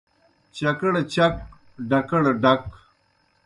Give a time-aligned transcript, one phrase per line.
[0.55, 1.33] چکڑ چک،
[1.89, 2.63] ڈکڑ ڈک